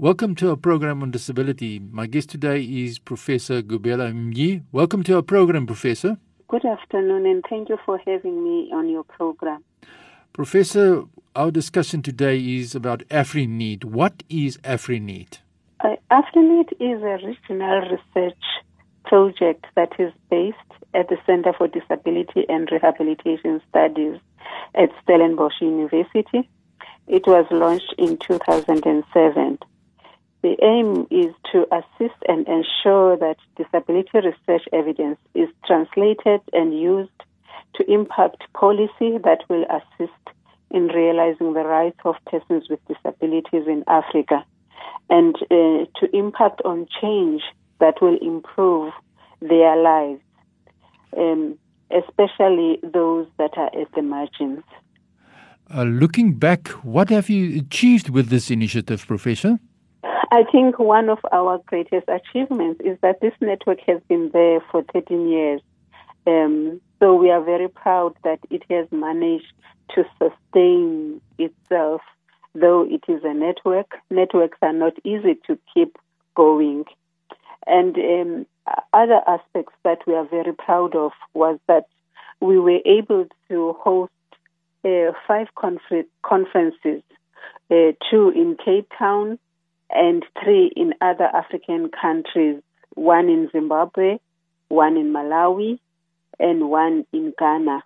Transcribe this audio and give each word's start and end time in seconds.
Welcome 0.00 0.34
to 0.36 0.48
our 0.48 0.56
program 0.56 1.02
on 1.02 1.10
disability. 1.10 1.78
My 1.78 2.06
guest 2.06 2.30
today 2.30 2.62
is 2.62 2.98
Professor 2.98 3.60
Gubela 3.60 4.10
Mji. 4.14 4.62
Welcome 4.72 5.02
to 5.02 5.16
our 5.16 5.20
program, 5.20 5.66
Professor. 5.66 6.16
Good 6.48 6.64
afternoon, 6.64 7.26
and 7.26 7.44
thank 7.50 7.68
you 7.68 7.76
for 7.84 7.98
having 8.06 8.42
me 8.42 8.70
on 8.72 8.88
your 8.88 9.04
program. 9.04 9.62
Professor, 10.32 11.02
our 11.36 11.50
discussion 11.50 12.00
today 12.00 12.38
is 12.38 12.74
about 12.74 13.00
AfriNEAT. 13.10 13.84
What 13.84 14.22
is 14.30 14.56
AfriNEAT? 14.64 15.40
Uh, 15.84 15.96
AfriNEAT 16.10 16.72
is 16.80 17.02
a 17.02 17.18
regional 17.26 17.82
research 17.90 18.42
project 19.04 19.66
that 19.76 19.92
is 19.98 20.14
based 20.30 20.56
at 20.94 21.10
the 21.10 21.18
Center 21.26 21.52
for 21.52 21.68
Disability 21.68 22.46
and 22.48 22.66
Rehabilitation 22.72 23.60
Studies 23.68 24.18
at 24.74 24.88
Stellenbosch 25.02 25.60
University. 25.60 26.48
It 27.06 27.26
was 27.26 27.44
launched 27.50 27.94
in 27.98 28.16
2007. 28.16 29.58
The 30.42 30.56
aim 30.62 31.06
is 31.10 31.34
to 31.52 31.66
assist 31.70 32.18
and 32.26 32.46
ensure 32.48 33.16
that 33.18 33.36
disability 33.56 34.10
research 34.14 34.66
evidence 34.72 35.18
is 35.34 35.48
translated 35.66 36.40
and 36.52 36.78
used 36.78 37.10
to 37.74 37.90
impact 37.90 38.42
policy 38.54 39.18
that 39.22 39.40
will 39.48 39.64
assist 39.64 40.36
in 40.70 40.86
realizing 40.86 41.52
the 41.52 41.64
rights 41.64 41.98
of 42.04 42.14
persons 42.26 42.68
with 42.70 42.80
disabilities 42.88 43.66
in 43.66 43.84
Africa 43.86 44.44
and 45.10 45.36
uh, 45.50 45.84
to 45.98 46.08
impact 46.12 46.62
on 46.64 46.86
change 47.00 47.42
that 47.80 48.00
will 48.00 48.16
improve 48.22 48.92
their 49.40 49.76
lives, 49.76 50.22
um, 51.16 51.58
especially 51.90 52.78
those 52.82 53.26
that 53.38 53.50
are 53.56 53.70
at 53.78 53.92
the 53.94 54.02
margins. 54.02 54.62
Uh, 55.72 55.82
looking 55.82 56.34
back, 56.34 56.68
what 56.82 57.10
have 57.10 57.28
you 57.28 57.58
achieved 57.60 58.08
with 58.08 58.28
this 58.28 58.50
initiative, 58.50 59.06
Professor? 59.06 59.58
I 60.32 60.44
think 60.44 60.78
one 60.78 61.08
of 61.08 61.18
our 61.32 61.58
greatest 61.66 62.06
achievements 62.08 62.80
is 62.84 62.96
that 63.02 63.20
this 63.20 63.32
network 63.40 63.80
has 63.86 64.00
been 64.08 64.30
there 64.32 64.60
for 64.70 64.84
13 64.92 65.28
years. 65.28 65.60
Um, 66.24 66.80
so 67.00 67.16
we 67.16 67.30
are 67.30 67.42
very 67.42 67.68
proud 67.68 68.14
that 68.22 68.38
it 68.48 68.62
has 68.70 68.86
managed 68.92 69.52
to 69.96 70.04
sustain 70.18 71.20
itself, 71.38 72.00
though 72.54 72.86
it 72.88 73.02
is 73.08 73.22
a 73.24 73.34
network. 73.34 73.96
Networks 74.08 74.58
are 74.62 74.72
not 74.72 74.92
easy 75.04 75.36
to 75.48 75.58
keep 75.74 75.96
going. 76.36 76.84
And 77.66 77.96
um, 77.96 78.46
other 78.92 79.20
aspects 79.26 79.74
that 79.82 79.98
we 80.06 80.14
are 80.14 80.28
very 80.28 80.52
proud 80.52 80.94
of 80.94 81.10
was 81.34 81.58
that 81.66 81.86
we 82.40 82.56
were 82.56 82.78
able 82.84 83.26
to 83.48 83.76
host 83.80 84.12
uh, 84.84 85.12
five 85.26 85.48
confer- 85.58 86.08
conferences, 86.22 87.02
uh, 87.68 87.92
two 88.08 88.30
in 88.30 88.56
Cape 88.64 88.88
Town 88.96 89.38
and 89.94 90.24
three 90.42 90.70
in 90.76 90.94
other 91.00 91.24
African 91.24 91.90
countries, 91.90 92.62
one 92.94 93.28
in 93.28 93.48
Zimbabwe, 93.52 94.18
one 94.68 94.96
in 94.96 95.12
Malawi, 95.12 95.78
and 96.38 96.70
one 96.70 97.06
in 97.12 97.32
Ghana. 97.38 97.82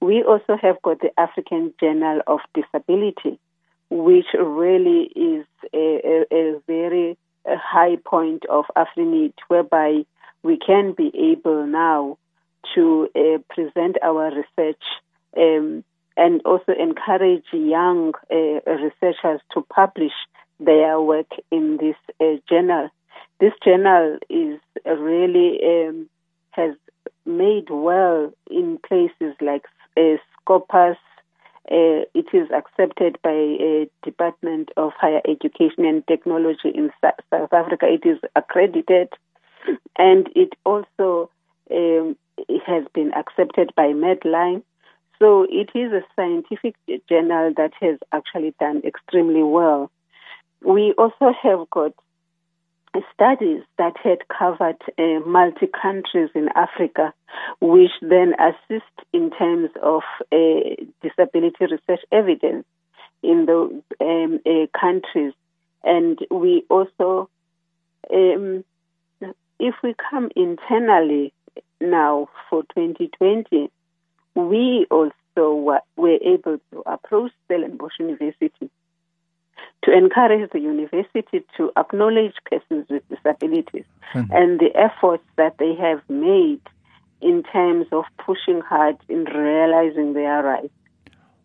We 0.00 0.22
also 0.22 0.56
have 0.60 0.80
got 0.82 1.00
the 1.00 1.10
African 1.18 1.72
Journal 1.80 2.20
of 2.26 2.40
Disability, 2.54 3.38
which 3.90 4.26
really 4.38 5.10
is 5.14 5.46
a, 5.72 6.24
a, 6.30 6.34
a 6.34 6.60
very 6.66 7.16
high 7.46 7.96
point 8.04 8.44
of 8.46 8.64
AfriNEAT, 8.76 9.34
whereby 9.48 10.04
we 10.42 10.58
can 10.58 10.92
be 10.92 11.10
able 11.32 11.66
now 11.66 12.18
to 12.74 13.08
uh, 13.14 13.38
present 13.54 13.96
our 14.02 14.30
research 14.30 14.82
um, 15.36 15.84
and 16.16 16.40
also 16.44 16.72
encourage 16.72 17.44
young 17.52 18.12
uh, 18.30 18.60
researchers 18.66 19.40
to 19.52 19.62
publish 19.72 20.12
their 20.58 21.00
work 21.00 21.30
in 21.50 21.78
this 21.78 21.96
uh, 22.20 22.38
journal. 22.48 22.88
This 23.40 23.52
journal 23.64 24.18
is 24.30 24.58
really 24.84 25.60
um, 25.64 26.08
has 26.52 26.74
made 27.24 27.68
well 27.70 28.32
in 28.50 28.78
places 28.86 29.34
like 29.40 29.64
uh, 29.96 30.16
Scopus. 30.40 30.96
Uh, 31.70 32.06
it 32.14 32.26
is 32.32 32.48
accepted 32.54 33.18
by 33.22 33.30
a 33.32 33.88
Department 34.04 34.70
of 34.76 34.92
Higher 34.98 35.20
Education 35.28 35.84
and 35.84 36.06
Technology 36.06 36.70
in 36.72 36.90
South 37.02 37.52
Africa. 37.52 37.86
It 37.88 38.08
is 38.08 38.18
accredited, 38.36 39.08
and 39.98 40.28
it 40.36 40.50
also 40.64 41.28
um, 41.70 42.16
it 42.36 42.62
has 42.66 42.84
been 42.94 43.12
accepted 43.14 43.72
by 43.76 43.88
Medline. 43.88 44.62
So 45.18 45.46
it 45.50 45.70
is 45.74 45.92
a 45.92 46.02
scientific 46.14 46.76
journal 47.08 47.52
that 47.56 47.72
has 47.80 47.98
actually 48.12 48.54
done 48.60 48.82
extremely 48.84 49.42
well. 49.42 49.90
We 50.64 50.94
also 50.98 51.32
have 51.42 51.68
got 51.70 51.92
studies 53.14 53.62
that 53.78 53.94
had 54.02 54.18
covered 54.28 54.76
uh, 54.98 55.20
multi 55.26 55.66
countries 55.66 56.30
in 56.34 56.48
Africa, 56.54 57.12
which 57.60 57.90
then 58.00 58.34
assist 58.38 58.84
in 59.12 59.30
terms 59.30 59.70
of 59.82 60.02
uh, 60.32 60.84
disability 61.02 61.64
research 61.64 62.04
evidence 62.12 62.64
in 63.22 63.46
those 63.46 63.72
um, 64.00 64.40
uh, 64.46 64.66
countries. 64.78 65.32
And 65.84 66.18
we 66.30 66.64
also, 66.68 67.28
um, 68.12 68.64
if 69.58 69.74
we 69.82 69.94
come 70.10 70.30
internally 70.36 71.32
now 71.80 72.28
for 72.50 72.62
2020, 72.74 73.70
we 74.34 74.86
also 74.90 75.14
were, 75.36 75.80
were 75.96 76.18
able 76.22 76.58
to 76.72 76.82
approach 76.86 77.32
Stellenbosch 77.44 77.98
University 77.98 78.70
to 79.86 79.92
encourage 79.96 80.50
the 80.50 80.58
university 80.58 81.44
to 81.56 81.70
acknowledge 81.76 82.34
persons 82.50 82.86
with 82.90 83.08
disabilities 83.08 83.84
mm-hmm. 84.12 84.32
and 84.32 84.58
the 84.58 84.70
efforts 84.74 85.22
that 85.36 85.56
they 85.58 85.74
have 85.76 86.02
made 86.08 86.60
in 87.20 87.44
terms 87.44 87.86
of 87.92 88.04
pushing 88.18 88.60
hard 88.60 88.96
in 89.08 89.24
realizing 89.24 90.12
their 90.12 90.42
rights. 90.42 90.74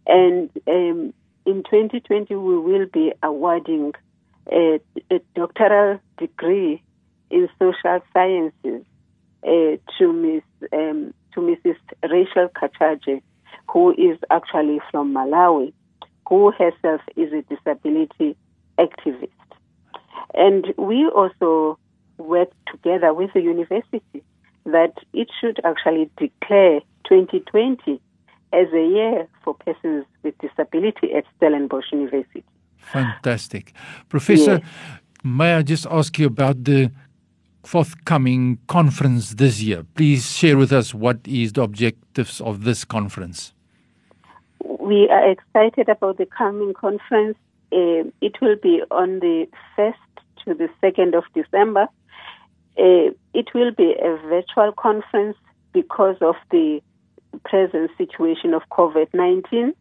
And 0.07 0.49
um, 0.67 1.13
in 1.45 1.63
2020, 1.63 2.35
we 2.35 2.57
will 2.57 2.87
be 2.91 3.13
awarding 3.21 3.93
a, 4.51 4.79
a 5.11 5.19
doctoral 5.35 5.99
degree 6.17 6.81
in 7.29 7.47
social 7.59 7.99
sciences 8.11 8.83
uh, 9.43 9.77
to 9.99 10.13
Miss 10.13 10.43
um, 10.73 11.13
to 11.33 11.39
Mrs. 11.41 11.77
Rachel 12.03 12.49
Kachaje, 12.49 13.21
who 13.71 13.91
is 13.91 14.17
actually 14.29 14.81
from 14.91 15.13
Malawi 15.13 15.73
who 16.31 16.49
herself 16.51 17.01
is 17.17 17.33
a 17.33 17.41
disability 17.53 18.37
activist. 18.79 19.27
And 20.33 20.73
we 20.77 21.05
also 21.09 21.77
work 22.17 22.49
together 22.71 23.13
with 23.13 23.33
the 23.33 23.41
university 23.41 24.23
that 24.65 24.93
it 25.11 25.27
should 25.41 25.59
actually 25.65 26.09
declare 26.15 26.79
2020 27.09 27.99
as 28.53 28.67
a 28.73 28.87
year 28.87 29.27
for 29.43 29.55
persons 29.55 30.05
with 30.23 30.33
disability 30.37 31.11
at 31.13 31.25
Stellenbosch 31.35 31.91
University. 31.91 32.45
Fantastic. 32.77 33.73
Professor, 34.07 34.61
yes. 34.63 34.69
may 35.25 35.55
I 35.55 35.63
just 35.63 35.85
ask 35.87 36.17
you 36.17 36.27
about 36.27 36.63
the 36.63 36.93
forthcoming 37.65 38.57
conference 38.67 39.31
this 39.31 39.61
year? 39.61 39.85
Please 39.95 40.31
share 40.31 40.57
with 40.57 40.71
us 40.71 40.93
what 40.93 41.19
is 41.25 41.51
the 41.51 41.63
objectives 41.63 42.39
of 42.39 42.63
this 42.63 42.85
conference 42.85 43.53
we 44.81 45.07
are 45.09 45.29
excited 45.29 45.89
about 45.89 46.17
the 46.17 46.25
coming 46.25 46.73
conference. 46.73 47.37
Uh, 47.71 48.09
it 48.19 48.41
will 48.41 48.55
be 48.61 48.81
on 48.89 49.19
the 49.19 49.47
1st 49.77 49.93
to 50.43 50.53
the 50.55 50.69
2nd 50.81 51.15
of 51.15 51.23
December. 51.35 51.87
Uh, 52.77 53.13
it 53.33 53.53
will 53.53 53.71
be 53.71 53.93
a 54.01 54.17
virtual 54.27 54.71
conference 54.71 55.37
because 55.71 56.17
of 56.21 56.35
the 56.49 56.81
present 57.45 57.91
situation 57.97 58.53
of 58.53 58.63
COVID 58.71 59.07
19. 59.13 59.73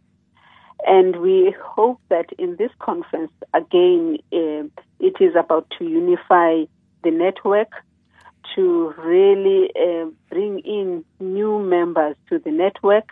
And 0.86 1.16
we 1.16 1.54
hope 1.62 2.00
that 2.10 2.26
in 2.38 2.56
this 2.56 2.70
conference, 2.78 3.32
again, 3.54 4.18
uh, 4.32 4.64
it 4.98 5.16
is 5.20 5.34
about 5.34 5.66
to 5.78 5.84
unify 5.84 6.64
the 7.02 7.10
network, 7.10 7.72
to 8.54 8.94
really 8.98 9.70
uh, 9.76 10.06
bring 10.30 10.58
in 10.60 11.04
new 11.18 11.58
members 11.58 12.16
to 12.28 12.38
the 12.38 12.50
network, 12.50 13.10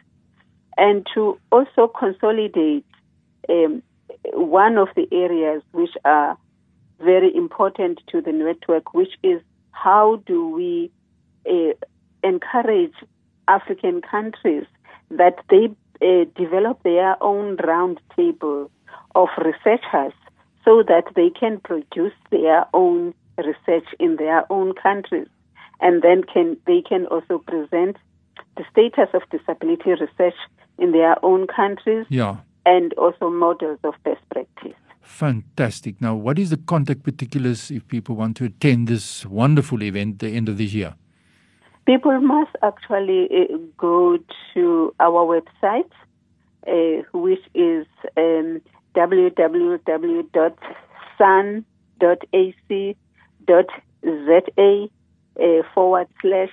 and 0.78 1.06
to 1.14 1.38
also 1.50 1.88
consolidate 1.88 2.86
um, 3.48 3.82
one 4.32 4.78
of 4.78 4.88
the 4.96 5.08
areas 5.12 5.62
which 5.72 5.90
are 6.04 6.38
very 7.00 7.34
important 7.34 8.00
to 8.08 8.20
the 8.20 8.32
network, 8.32 8.94
which 8.94 9.12
is 9.22 9.40
how 9.72 10.22
do 10.26 10.48
we 10.48 10.90
uh, 11.48 11.74
encourage 12.22 12.94
African 13.48 14.00
countries 14.02 14.64
that 15.10 15.38
they 15.50 15.68
uh, 16.02 16.24
develop 16.36 16.82
their 16.82 17.20
own 17.22 17.56
round 17.56 18.00
table 18.16 18.70
of 19.14 19.28
researchers 19.38 20.12
so 20.64 20.82
that 20.86 21.04
they 21.16 21.30
can 21.30 21.58
produce 21.60 22.12
their 22.30 22.66
own 22.74 23.14
research 23.38 23.86
in 23.98 24.16
their 24.16 24.50
own 24.52 24.74
countries 24.74 25.28
and 25.80 26.02
then 26.02 26.22
can 26.24 26.56
they 26.66 26.82
can 26.82 27.06
also 27.06 27.38
present 27.38 27.96
the 28.58 28.64
status 28.70 29.08
of 29.14 29.22
disability 29.30 29.92
research 29.92 30.34
in 30.78 30.92
their 30.92 31.16
own 31.24 31.46
countries 31.46 32.04
yeah. 32.10 32.36
and 32.66 32.92
also 32.94 33.30
models 33.30 33.78
of 33.84 33.94
best 34.04 34.20
practice. 34.30 34.74
Fantastic. 35.00 36.00
Now, 36.00 36.14
what 36.14 36.38
is 36.38 36.50
the 36.50 36.58
contact 36.58 37.02
particulars 37.02 37.70
if 37.70 37.88
people 37.88 38.14
want 38.16 38.36
to 38.38 38.44
attend 38.44 38.88
this 38.88 39.24
wonderful 39.24 39.82
event 39.82 40.14
at 40.14 40.18
the 40.18 40.36
end 40.36 40.48
of 40.50 40.58
this 40.58 40.74
year? 40.74 40.94
People 41.86 42.20
must 42.20 42.50
actually 42.62 43.28
uh, 43.32 43.56
go 43.78 44.18
to 44.52 44.94
our 45.00 45.24
website, 45.24 45.90
uh, 46.66 47.02
which 47.14 47.40
is 47.54 47.86
um, 48.18 48.60
www.sun.ac.za 48.94 50.28
uh, 55.40 55.62
forward 55.74 56.08
slash 56.20 56.50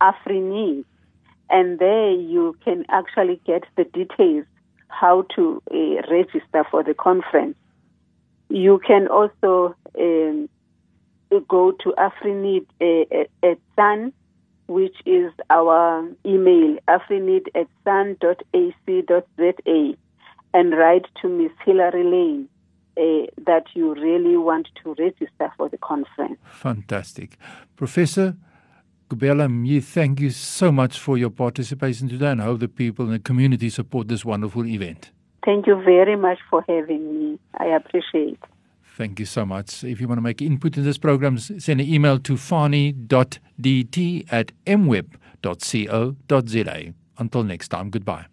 AfriNEAT. 0.00 0.84
And 1.50 1.78
there 1.78 2.12
you 2.12 2.56
can 2.64 2.86
actually 2.88 3.40
get 3.44 3.64
the 3.76 3.84
details 3.84 4.46
how 4.88 5.26
to 5.34 5.62
uh, 5.70 5.76
register 6.10 6.64
for 6.70 6.82
the 6.82 6.94
conference. 6.94 7.56
You 8.48 8.80
can 8.86 9.08
also 9.08 9.74
um, 9.98 10.48
go 11.48 11.72
to 11.72 11.94
AfriNEAT 11.98 12.66
uh, 12.80 13.48
at 13.48 13.58
Sun, 13.76 14.12
which 14.66 14.96
is 15.06 15.32
our 15.48 16.08
email, 16.26 16.78
afrineat 16.88 17.46
at 17.54 17.68
sun.ac.za, 17.84 19.22
and 20.54 20.72
write 20.72 21.06
to 21.22 21.28
Miss 21.28 21.52
Hilary 21.64 22.04
Lane. 22.04 22.48
Uh, 22.96 23.24
that 23.46 23.64
you 23.72 23.94
really 23.94 24.36
want 24.36 24.68
to 24.82 24.94
register 24.98 25.50
for 25.56 25.68
the 25.70 25.78
conference. 25.78 26.36
Fantastic. 26.44 27.38
Professor 27.76 28.36
Gubela 29.10 29.48
Mji, 29.48 29.82
thank 29.82 30.20
you 30.20 30.30
so 30.30 30.70
much 30.70 31.00
for 31.00 31.18
your 31.18 31.30
participation 31.30 32.08
today 32.08 32.30
and 32.30 32.40
I 32.40 32.44
hope 32.44 32.60
the 32.60 32.68
people 32.68 33.06
in 33.06 33.10
the 33.10 33.18
community 33.18 33.68
support 33.68 34.06
this 34.06 34.24
wonderful 34.24 34.64
event. 34.64 35.10
Thank 35.44 35.66
you 35.66 35.74
very 35.82 36.14
much 36.14 36.38
for 36.48 36.64
having 36.68 37.12
me. 37.12 37.38
I 37.58 37.66
appreciate 37.66 38.34
it. 38.34 38.38
Thank 38.96 39.18
you 39.18 39.26
so 39.26 39.44
much. 39.44 39.82
If 39.82 40.00
you 40.00 40.06
want 40.06 40.18
to 40.18 40.22
make 40.22 40.40
input 40.40 40.76
in 40.76 40.84
this 40.84 40.98
program, 40.98 41.38
send 41.38 41.80
an 41.80 41.88
email 41.88 42.20
to 42.20 42.36
fani.dt 42.36 44.26
at 44.30 44.52
mweb.co.za. 44.66 46.14
Until 47.18 47.42
next 47.42 47.68
time, 47.68 47.90
goodbye. 47.90 48.29